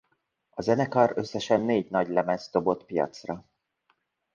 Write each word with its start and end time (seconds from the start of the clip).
A 0.49 0.61
zenekar 0.61 1.11
összesen 1.15 1.61
négy 1.61 1.89
nagylemezt 1.89 2.51
dobott 2.51 2.85
piacra. 2.85 3.45